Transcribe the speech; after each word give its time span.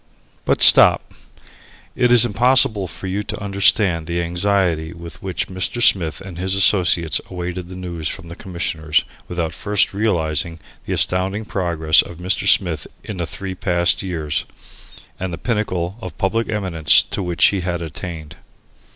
But 0.45 0.63
stop 0.63 1.13
it 1.95 2.11
is 2.11 2.25
impossible 2.25 2.87
for 2.87 3.05
you 3.05 3.21
to 3.21 3.39
understand 3.39 4.07
the 4.07 4.23
anxiety 4.23 4.93
with 4.93 5.21
which 5.21 5.47
Mr. 5.47 5.79
Smith 5.79 6.21
and 6.21 6.39
his 6.39 6.55
associates 6.55 7.21
awaited 7.29 7.69
the 7.69 7.75
news 7.75 8.09
from 8.09 8.27
the 8.27 8.35
Commissioners, 8.35 9.03
without 9.27 9.53
first 9.53 9.93
realizing 9.93 10.57
the 10.85 10.93
astounding 10.93 11.45
progress 11.45 12.01
of 12.01 12.17
Mr. 12.17 12.47
Smith 12.47 12.87
in 13.03 13.17
the 13.17 13.27
three 13.27 13.53
past 13.53 14.01
years, 14.01 14.45
and 15.19 15.31
the 15.31 15.37
pinnacle 15.37 15.97
of 16.01 16.17
public 16.17 16.49
eminence 16.49 17.03
to 17.03 17.21
which 17.21 17.45
he 17.49 17.59
had 17.59 17.79
attained. 17.83 18.37